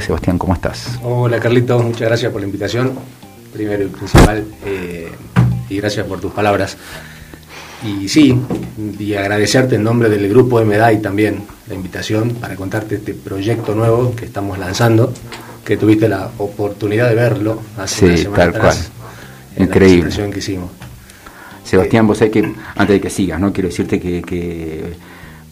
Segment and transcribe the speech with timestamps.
[0.00, 0.98] Sebastián, ¿cómo estás?
[1.02, 2.92] Hola Carlito, muchas gracias por la invitación,
[3.52, 5.10] primero y principal, eh,
[5.68, 6.76] y gracias por tus palabras.
[7.84, 8.38] Y sí,
[8.98, 14.14] y agradecerte en nombre del grupo MDAI también la invitación para contarte este proyecto nuevo
[14.14, 15.12] que estamos lanzando,
[15.64, 18.76] que tuviste la oportunidad de verlo hace una semana tal cual.
[19.56, 19.96] en Increíble.
[19.96, 20.70] la presentación que hicimos.
[21.64, 23.52] Sebastián, vos sabés que, antes de que sigas, ¿no?
[23.52, 24.94] Quiero decirte que, que,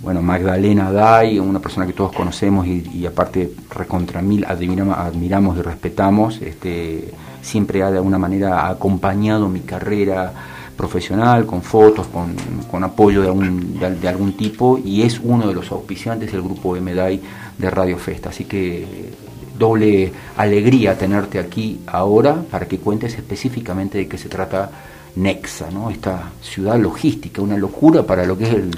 [0.05, 5.62] bueno, Magdalena Day, una persona que todos conocemos y, aparte recontra mil admiramos, admiramos y
[5.62, 10.32] respetamos, este, siempre ha de alguna manera acompañado mi carrera
[10.76, 12.35] profesional, con fotos, con,
[12.71, 16.43] con apoyo de algún, de, de algún tipo, y es uno de los auspiciantes del
[16.43, 17.21] grupo MDAI
[17.57, 18.29] de Radio Festa.
[18.29, 19.12] Así que
[19.59, 24.71] doble alegría tenerte aquí ahora para que cuentes específicamente de qué se trata
[25.17, 25.91] Nexa, ¿no?
[25.91, 28.71] esta ciudad logística, una locura para lo que es el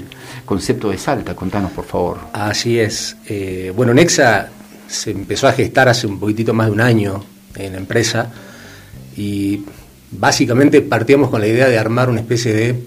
[0.45, 1.35] concepto de Salta.
[1.35, 2.19] Contanos, por favor.
[2.33, 3.17] Así es.
[3.27, 4.49] Eh, bueno, Nexa
[4.87, 7.23] se empezó a gestar hace un poquitito más de un año
[7.55, 8.31] en la empresa
[9.15, 9.63] y
[10.11, 12.83] básicamente partíamos con la idea de armar una especie de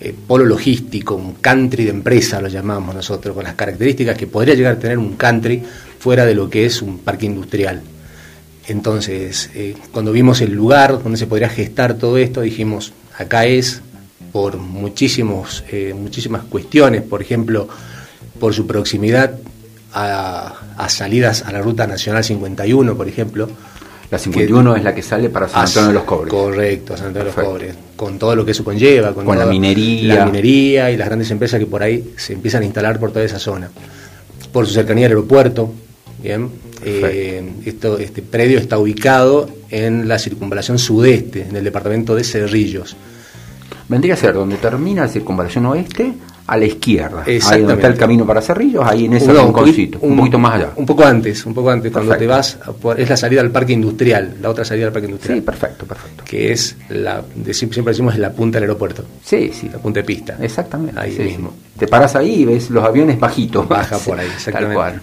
[0.00, 4.54] eh, polo logístico, un country de empresa lo llamamos nosotros, con las características que podría
[4.54, 5.62] llegar a tener un country
[5.98, 7.80] fuera de lo que es un parque industrial.
[8.68, 13.82] Entonces, eh, cuando vimos el lugar donde se podría gestar todo esto, dijimos, acá es
[14.30, 17.68] por muchísimos, eh, muchísimas cuestiones, por ejemplo,
[18.38, 19.34] por su proximidad
[19.92, 23.48] a, a, salidas a la Ruta Nacional 51, por ejemplo.
[24.10, 26.32] La 51 que, es la que sale para San Antonio de los Cobres.
[26.32, 27.74] Correcto, San Antonio de los Cobres.
[27.96, 29.14] Con todo lo que eso conlleva.
[29.14, 30.16] Con, con la minería.
[30.16, 33.24] La minería y las grandes empresas que por ahí se empiezan a instalar por toda
[33.24, 33.70] esa zona.
[34.52, 35.72] Por su cercanía al aeropuerto,
[36.22, 36.48] Bien,
[36.84, 42.96] eh, esto, este predio está ubicado en la circunvalación sudeste, en el departamento de Cerrillos.
[43.88, 46.14] Vendría a ser donde termina la circunvalación oeste,
[46.46, 47.24] a la izquierda.
[47.26, 50.38] Ahí donde está el camino para Cerrillos, ahí en ese no, rinconcito, un, un, poquito
[50.38, 50.70] más allá.
[50.76, 52.08] Un poco antes, un poco antes, perfecto.
[52.08, 55.06] cuando te vas, por, es la salida al parque industrial, la otra salida al parque
[55.06, 55.38] industrial.
[55.38, 56.24] Sí, perfecto, perfecto.
[56.24, 59.04] Que es, la, de, siempre decimos, es la punta del aeropuerto.
[59.24, 59.68] Sí, sí.
[59.72, 60.36] La punta de pista.
[60.40, 61.00] Exactamente.
[61.00, 61.50] Ahí sí, mismo.
[61.50, 61.80] Sí.
[61.80, 63.68] Te paras ahí y ves los aviones bajitos.
[63.68, 64.74] Baja por ahí, exactamente.
[64.74, 65.02] Tal cual.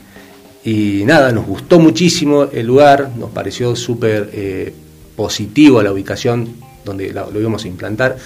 [0.63, 4.73] Y nada, nos gustó muchísimo el lugar, nos pareció súper eh,
[5.15, 8.17] positivo la ubicación donde lo íbamos a implantar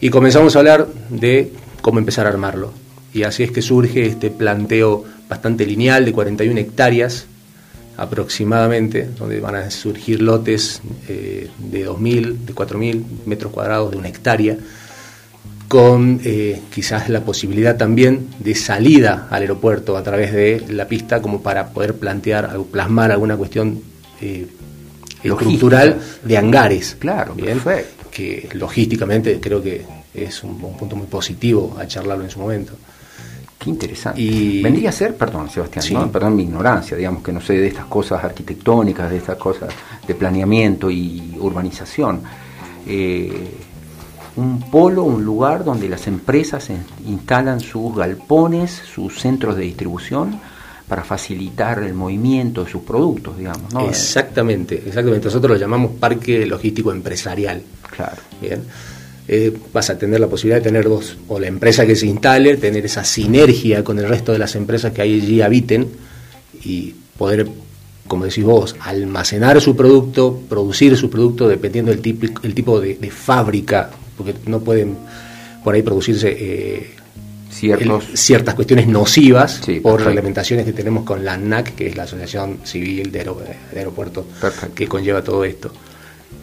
[0.00, 2.72] y comenzamos a hablar de cómo empezar a armarlo.
[3.12, 7.26] Y así es que surge este planteo bastante lineal de 41 hectáreas
[7.96, 14.08] aproximadamente, donde van a surgir lotes eh, de 2.000, de 4.000 metros cuadrados, de una
[14.08, 14.56] hectárea,
[15.68, 21.20] con eh, quizás la posibilidad también de salida al aeropuerto a través de la pista
[21.20, 23.80] como para poder plantear, plasmar alguna cuestión
[24.20, 24.46] eh,
[25.22, 26.96] estructural de hangares.
[26.98, 27.58] Claro, ¿bien?
[27.58, 28.06] perfecto.
[28.10, 29.84] Que logísticamente creo que
[30.14, 32.72] es un, un, punto muy positivo a charlarlo en su momento.
[33.58, 34.20] Qué interesante.
[34.20, 34.62] Y...
[34.62, 35.92] Vendría a ser, perdón, Sebastián, sí.
[35.92, 36.10] ¿no?
[36.10, 39.68] perdón mi ignorancia, digamos que no sé de estas cosas arquitectónicas, de estas cosas
[40.06, 42.22] de planeamiento y urbanización.
[42.86, 43.50] Eh,
[44.38, 46.68] un polo, un lugar donde las empresas
[47.04, 50.40] instalan sus galpones, sus centros de distribución
[50.86, 53.74] para facilitar el movimiento de sus productos, digamos.
[53.74, 53.88] ¿no?
[53.88, 55.26] Exactamente, exactamente.
[55.26, 57.60] Nosotros lo llamamos parque logístico empresarial.
[57.90, 58.22] Claro.
[58.40, 58.62] Bien.
[59.26, 62.56] Eh, vas a tener la posibilidad de tener dos, o la empresa que se instale,
[62.56, 65.88] tener esa sinergia con el resto de las empresas que allí habiten
[66.64, 67.48] y poder,
[68.06, 72.94] como decís vos, almacenar su producto, producir su producto dependiendo del tipo, el tipo de,
[72.94, 74.96] de fábrica porque no pueden
[75.64, 76.90] por ahí producirse eh,
[77.50, 78.10] Ciertos.
[78.10, 82.02] el, ciertas cuestiones nocivas Sí, por reglamentaciones que tenemos con la ANAC, que es la
[82.02, 83.30] Asociación Civil de, Aer
[83.72, 84.26] de Aeropuertos,
[84.74, 85.72] que conlleva todo esto.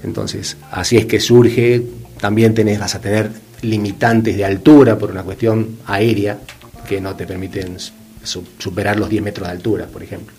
[0.03, 1.83] Entonces, así es que surge,
[2.19, 3.29] también tenés, vas a tener
[3.61, 6.39] limitantes de altura por una cuestión aérea
[6.87, 7.77] que no te permiten
[8.23, 10.33] su, superar los 10 metros de altura, por ejemplo.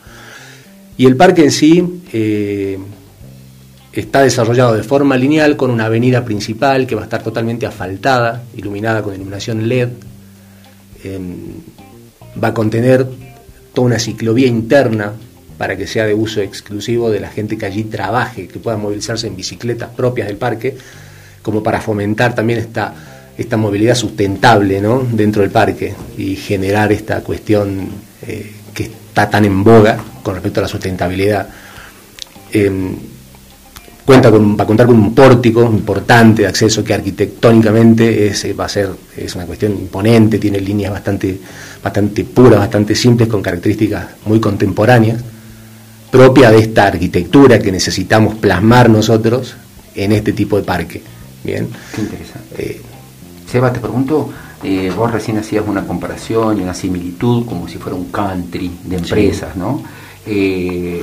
[0.96, 2.78] Y el parque en sí eh,
[4.00, 8.42] está desarrollado de forma lineal con una avenida principal que va a estar totalmente asfaltada,
[8.54, 9.88] iluminada con iluminación LED.
[11.04, 11.20] Eh,
[12.42, 13.06] va a contener
[13.72, 15.12] toda una ciclovía interna
[15.56, 19.26] para que sea de uso exclusivo de la gente que allí trabaje, que pueda movilizarse
[19.26, 20.76] en bicicletas propias del parque,
[21.40, 22.92] como para fomentar también esta,
[23.38, 24.82] esta movilidad sustentable
[25.12, 27.88] dentro del parque y generar esta cuestión
[28.26, 31.48] eh, que está tan en boga con respecto a la sustentabilidad.
[32.52, 32.94] Eh,
[34.06, 38.64] cuenta con, va a contar con un pórtico importante de acceso que arquitectónicamente es, va
[38.64, 41.38] a ser es una cuestión imponente, tiene líneas bastante,
[41.82, 45.22] bastante puras, bastante simples, con características muy contemporáneas,
[46.10, 49.56] propia de esta arquitectura que necesitamos plasmar nosotros
[49.96, 51.02] en este tipo de parque.
[51.42, 51.68] Bien.
[51.94, 52.48] Qué interesante.
[52.58, 52.80] Eh,
[53.50, 54.30] Seba, te pregunto,
[54.62, 58.96] eh, vos recién hacías una comparación y una similitud como si fuera un country de
[58.96, 59.58] empresas, sí.
[59.58, 59.82] ¿no?
[60.26, 61.02] Eh,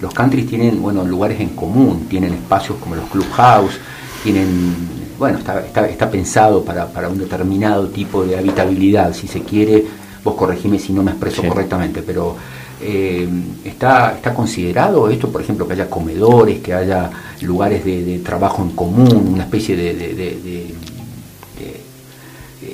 [0.00, 3.78] los countries tienen, bueno, lugares en común, tienen espacios como los clubhouse,
[4.22, 4.74] tienen,
[5.18, 9.84] bueno, está, está, está pensado para, para, un determinado tipo de habitabilidad, si se quiere,
[10.24, 12.36] vos corregime si no me expreso correctamente, pero
[12.82, 13.28] eh,
[13.64, 17.10] está, está considerado esto, por ejemplo, que haya comedores, que haya
[17.42, 20.74] lugares de, trabajo en común, una especie de,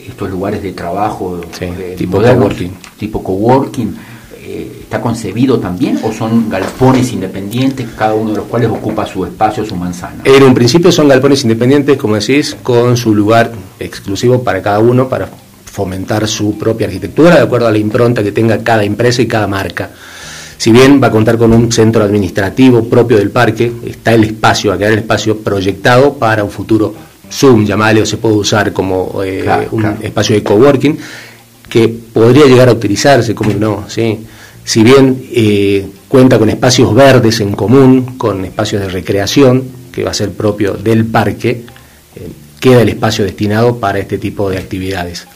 [0.08, 2.72] estos lugares de trabajo eh, tipo coworking.
[2.98, 3.96] Tipo coworking
[4.48, 9.24] eh, ¿Está concebido también o son galpones independientes, cada uno de los cuales ocupa su
[9.24, 10.22] espacio, su manzana?
[10.22, 13.50] En un principio son galpones independientes, como decís, con su lugar
[13.80, 15.28] exclusivo para cada uno, para
[15.64, 19.48] fomentar su propia arquitectura de acuerdo a la impronta que tenga cada empresa y cada
[19.48, 19.90] marca.
[20.58, 24.70] Si bien va a contar con un centro administrativo propio del parque, está el espacio,
[24.70, 26.94] va a quedar el espacio proyectado para un futuro
[27.32, 30.96] Zoom, llamarle, o se puede usar como eh, un espacio de coworking,
[31.68, 34.20] que podría llegar a utilizarse, como no, ¿sí?
[34.66, 40.10] Si bien eh, cuenta con espacios verdes en común, con espacios de recreación, que va
[40.10, 41.64] a ser propio del parque,
[42.16, 42.28] eh,
[42.58, 45.28] queda el espacio destinado para este tipo de actividades.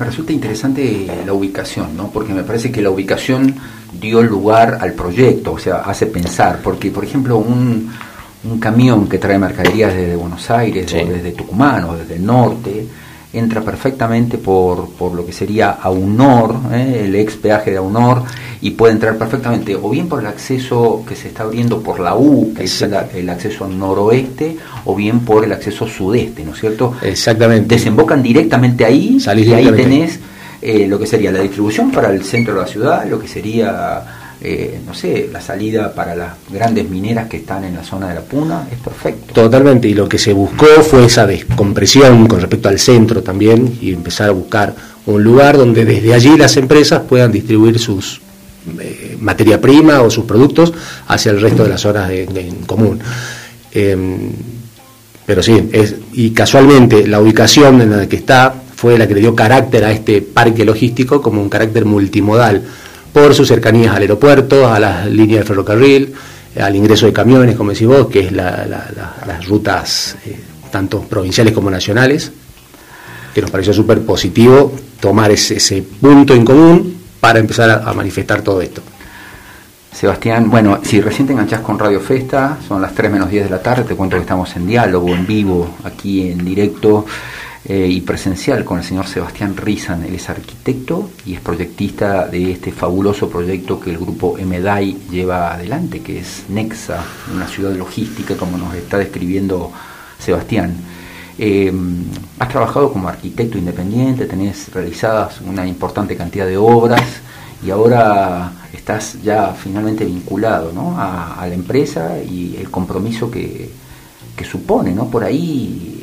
[0.00, 2.10] Me resulta interesante la ubicación, ¿no?
[2.10, 3.54] porque me parece que la ubicación
[4.00, 7.88] dio lugar al proyecto, o sea, hace pensar, porque por ejemplo un,
[8.42, 12.84] un camión que trae mercaderías desde Buenos Aires o desde Tucumán o desde el norte,
[13.34, 17.02] entra perfectamente por, por lo que sería Aunor, ¿eh?
[17.04, 18.22] el ex peaje de Aunor,
[18.60, 22.16] y puede entrar perfectamente o bien por el acceso que se está abriendo por la
[22.16, 26.94] U, que es el, acceso noroeste, o bien por el acceso sudeste, ¿no es cierto?
[27.02, 27.74] Exactamente.
[27.74, 30.18] Desembocan directamente ahí y ahí tenés
[30.62, 34.23] eh, lo que sería la distribución para el centro de la ciudad, lo que sería
[34.40, 38.14] eh, no sé, la salida para las grandes mineras que están en la zona de
[38.16, 39.32] la Puna, es perfecto.
[39.32, 43.92] Totalmente, y lo que se buscó fue esa descompresión con respecto al centro también y
[43.92, 44.74] empezar a buscar
[45.06, 48.20] un lugar donde desde allí las empresas puedan distribuir sus
[48.80, 50.72] eh, materia prima o sus productos
[51.06, 52.98] hacia el resto de las zonas de, en común.
[53.72, 54.30] Em,
[55.26, 59.20] pero sí, es, y casualmente la ubicación en la que está fue la que le
[59.20, 62.62] dio carácter a este parque logístico como un carácter multimodal
[63.14, 66.12] por sus cercanías al aeropuerto, a las líneas de ferrocarril,
[66.60, 70.36] al ingreso de camiones, como decís vos, que es las rutas eh,
[70.72, 72.32] tanto provinciales como nacionales,
[73.32, 78.60] que nos pareció súper positivo tomar ese, punto en común para empezar a, manifestar todo
[78.60, 78.82] esto.
[79.92, 83.50] Sebastián, bueno, si recién te enganchás con Radio Festa, son las 3 menos 10 de
[83.50, 87.06] la tarde, te cuento que estamos en diálogo, en vivo, aquí en directo
[87.66, 90.04] eh, y presencial con el señor Sebastián Rizan.
[90.04, 95.54] Él es arquitecto y es proyectista de este fabuloso proyecto que el grupo MDAI lleva
[95.54, 97.02] adelante, que es Nexa,
[97.32, 99.72] una ciudad logística, como nos está describiendo
[100.18, 100.76] Sebastián.
[101.38, 101.72] Eh,
[102.38, 107.02] has trabajado como arquitecto independiente, tenés realizadas una importante cantidad de obras
[107.64, 110.96] y ahora estás ya finalmente vinculado ¿no?
[110.98, 113.70] a, la empresa y el compromiso que,
[114.36, 115.08] que supone, ¿no?
[115.08, 115.93] Por ahí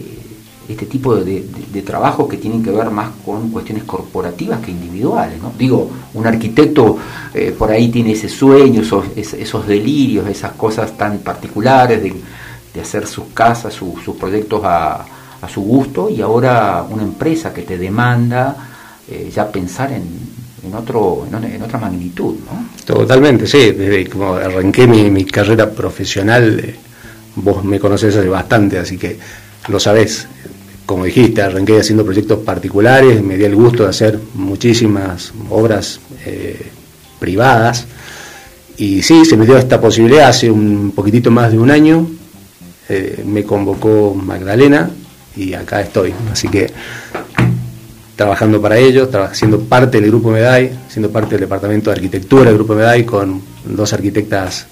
[0.68, 5.42] este tipo de, de, trabajo que tienen que ver más con cuestiones corporativas que individuales.
[5.42, 5.54] ¿no?
[5.58, 6.98] Digo, un arquitecto
[7.34, 12.14] eh, por ahí tiene ese sueño, esos, delirios, esas cosas tan particulares de,
[12.80, 15.06] hacer sus casas, sus proyectos a,
[15.42, 18.56] a, su gusto, y ahora una empresa que te demanda
[19.10, 20.04] eh, ya pensar en,
[20.64, 22.36] en, otro, en, otra magnitud.
[22.46, 22.70] ¿no?
[22.86, 23.72] Totalmente, sí.
[23.72, 26.76] Desde como arranqué mi, mi carrera profesional, eh,
[27.36, 29.18] vos me conoces hace bastante, así que
[29.68, 30.28] lo sabés
[30.86, 36.72] como dijiste, arranqué haciendo proyectos particulares, me di el gusto de hacer muchísimas obras eh,
[37.20, 37.86] privadas.
[38.78, 42.08] Y sí, se me dio esta posibilidad hace un poquitito más de un año.
[42.90, 44.90] Eh, me convocó Magdalena
[45.36, 46.14] y acá estoy.
[46.32, 46.72] Así que
[48.16, 52.56] trabajando para ellos, siendo parte del Grupo MEDAI, siendo parte del Departamento de Arquitectura del
[52.56, 54.68] Grupo MEDAI, con dos arquitectas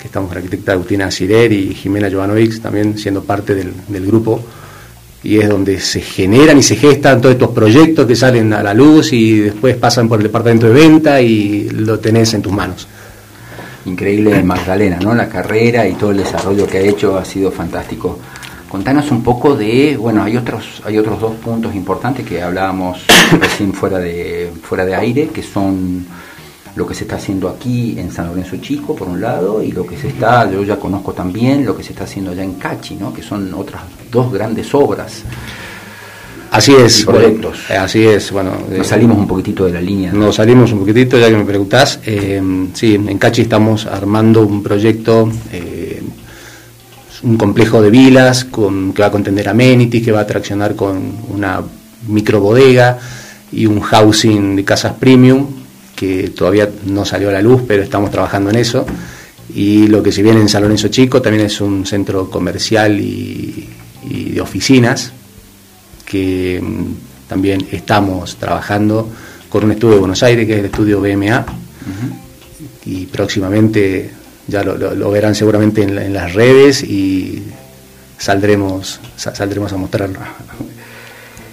[0.00, 4.40] que estamos, la arquitecta Agustina Sirer y Jimena Jovanovic, también siendo parte del, del grupo
[5.24, 8.74] y es donde se generan y se gestan todos estos proyectos que salen a la
[8.74, 12.86] luz y después pasan por el departamento de venta y lo tenés en tus manos.
[13.86, 15.14] Increíble Magdalena, ¿no?
[15.14, 18.18] La carrera y todo el desarrollo que ha hecho ha sido fantástico.
[18.68, 23.06] Contanos un poco de, bueno, hay otros, hay otros dos puntos importantes que hablábamos
[23.40, 26.04] recién fuera de, fuera de aire, que son
[26.76, 29.86] lo que se está haciendo aquí en San Lorenzo Chico, por un lado, y lo
[29.86, 32.96] que se está, yo ya conozco también, lo que se está haciendo allá en Cachi,
[32.96, 33.12] ¿no?
[33.12, 35.22] que son otras dos grandes obras.
[36.50, 37.58] Así es, proyectos.
[37.68, 38.52] Eh, así es, bueno.
[38.70, 40.12] Nos salimos un poquitito de la línea.
[40.12, 41.98] Nos salimos un poquitito, ya que me preguntás.
[42.06, 42.40] Eh,
[42.74, 46.00] sí, en Cachi estamos armando un proyecto, eh,
[47.24, 51.16] un complejo de vilas con, que va a contener amenities, que va a traccionar con
[51.28, 51.60] una
[52.06, 52.98] microbodega
[53.50, 55.63] y un housing de casas premium
[55.94, 58.86] que todavía no salió a la luz, pero estamos trabajando en eso.
[59.54, 63.68] Y lo que se viene en San Lorenzo Chico también es un centro comercial y,
[64.02, 65.12] de oficinas
[66.04, 69.08] que mm, también estamos trabajando
[69.48, 71.46] con un estudio de Buenos Aires, que es el estudio BMA,
[72.86, 74.10] y próximamente
[74.46, 77.42] ya lo, verán seguramente en, las redes y
[78.18, 80.18] saldremos, saldremos a mostrarlo.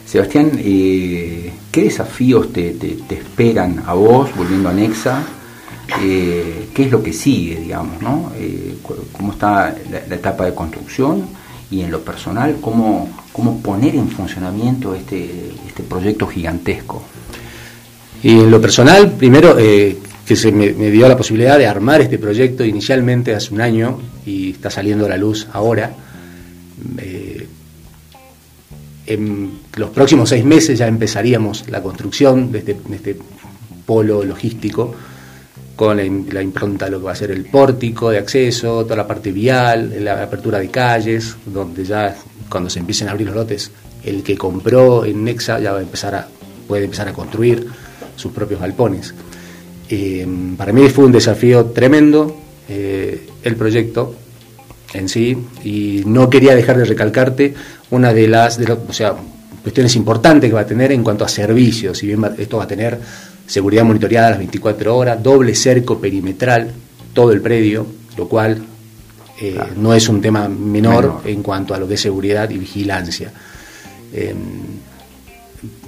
[0.06, 2.76] Sebastián, eh, ¿qué desafíos te,
[3.10, 5.24] esperan a vos volviendo a Nexa?
[6.02, 8.02] Eh, ¿Qué es lo que sigue, digamos?
[8.02, 8.32] ¿no?
[8.38, 8.78] Eh,
[9.12, 11.26] ¿Cómo está la, etapa de construcción?
[11.70, 17.02] Y en lo personal, ¿cómo, cómo poner en funcionamiento este, este proyecto gigantesco?
[18.24, 19.56] Y en lo personal, primero,
[20.32, 24.52] que se me, dio la posibilidad de armar este proyecto inicialmente hace un año y
[24.52, 25.92] está saliendo a la luz ahora.
[26.98, 27.48] Eh,
[29.14, 33.18] en los próximos seis meses ya empezaríamos la construcción de este, este
[33.86, 34.94] polo logístico
[35.76, 39.08] con la, impronta de lo que va a ser el pórtico de acceso, toda la
[39.08, 42.16] parte vial, la apertura de calles, donde ya
[42.50, 43.72] cuando se empiecen a abrir los lotes,
[44.04, 46.28] el que compró en Nexa ya va a empezar a,
[46.68, 47.66] puede empezar a construir
[48.16, 49.16] sus propios galpones.
[49.90, 52.38] Eh, para mí fue un desafío tremendo
[52.70, 54.16] eh, el proyecto
[54.94, 57.54] en sí y no quería dejar de recalcarte
[57.90, 59.16] una de las o sea,
[59.62, 62.68] cuestiones importantes que va a tener en cuanto a servicios, si bien esto va a
[62.68, 63.00] tener
[63.46, 66.72] seguridad monitoreada a las 24 horas, doble cerco perimetral,
[67.14, 67.86] todo el predio,
[68.18, 68.64] lo cual
[69.42, 73.32] eh, no es un tema menor, en cuanto a lo que es seguridad y vigilancia.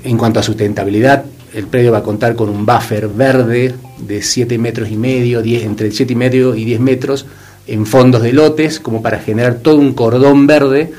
[0.04, 4.58] en cuanto a sustentabilidad, el predio va a contar con un buffer verde de 7
[4.58, 7.26] metros y medio, 10, entre 7 y medio y 10 metros
[7.68, 10.92] en fondos de lotes, como para generar todo un cordón verde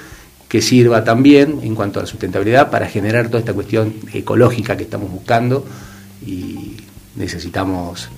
[0.49, 4.85] que sirva también, en cuanto a la sustentabilidad, para generar toda esta cuestión ecológica que
[4.85, 5.65] estamos buscando
[6.25, 6.77] y
[7.17, 8.09] necesitamos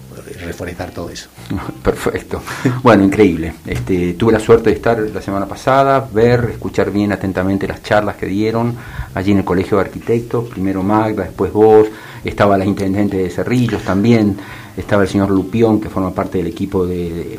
[0.45, 1.29] reforestar todo eso.
[1.83, 2.43] Perfecto.
[2.83, 3.55] Bueno, increíble.
[3.67, 8.17] Este, tuve la suerte de estar la semana pasada, ver, escuchar bien atentamente las charlas
[8.17, 8.75] que dieron
[9.15, 11.89] allí en el Colegio de Arquitectos, primero Magda, después vos,
[12.25, 14.37] estaba la intendente de Cerrillos también,
[14.77, 17.39] estaba el señor Lupión, que forma parte del equipo de,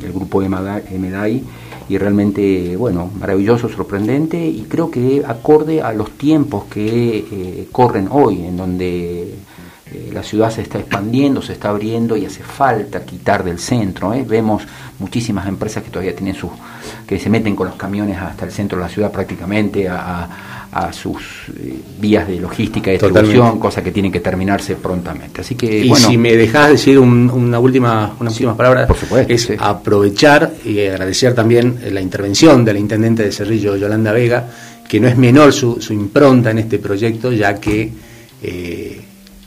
[0.00, 1.42] del grupo de Medai,
[1.88, 8.08] y realmente, bueno, maravilloso, sorprendente, y creo que acorde a los tiempos que eh, corren
[8.10, 9.34] hoy, en donde
[9.94, 14.14] eh, la ciudad se está expandiendo, se está abriendo y hace falta quitar del centro.
[14.14, 14.24] ¿eh?
[14.26, 14.62] Vemos
[14.98, 16.50] muchísimas empresas que todavía tienen sus,
[17.06, 20.28] que se meten con los camiones hasta el centro de la ciudad prácticamente a,
[20.92, 21.16] sus
[21.56, 25.40] eh, vías de logística y distribución, cosa que tiene que terminarse prontamente.
[25.40, 29.52] Así que, y si me dejas decir una última, unas últimas palabras, por supuesto, es
[29.58, 34.46] aprovechar y agradecer también la intervención de la intendente de Cerrillo, Yolanda Vega,
[34.88, 37.92] que no es menor su, impronta en este proyecto, ya que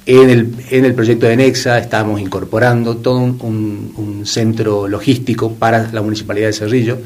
[0.08, 6.02] en el, en el proyecto de Nexa estamos incorporando todo un, centro logístico para la
[6.02, 6.98] Municipalidad de Cerrillo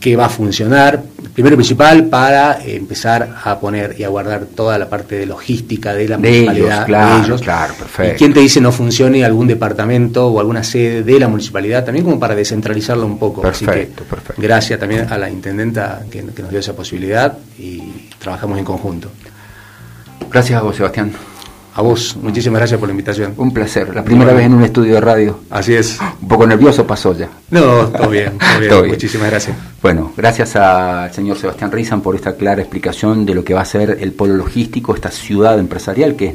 [0.00, 1.02] que va a funcionar,
[1.34, 6.08] primero principal, para empezar a poner y a guardar toda la parte de logística de
[6.08, 6.86] la municipalidad.
[6.86, 7.42] de ellos.
[7.42, 8.14] claro, perfecto.
[8.14, 11.84] ¿Y quién te dice no funcione algún departamento o alguna sede de la municipalidad?
[11.84, 13.42] También como para descentralizarlo un poco.
[13.42, 14.40] Perfecto, perfecto.
[14.40, 19.10] Gracias también a la intendenta que, que nos dio esa posibilidad y trabajamos en conjunto.
[20.30, 21.12] Gracias a vos, Sebastián.
[21.74, 23.34] A vos, muchísimas gracias por la invitación.
[23.36, 25.40] Un placer, la primera vez en un estudio de radio.
[25.50, 25.98] Así es.
[26.20, 27.28] Un poco nervioso pasó ya.
[27.50, 28.32] No, todo bien,
[28.68, 28.94] todo bien.
[28.94, 29.56] Muchísimas gracias.
[29.80, 33.64] Bueno, gracias al señor Sebastián Rizan por esta clara explicación de lo que va a
[33.64, 36.34] ser el polo logístico, esta ciudad empresarial que es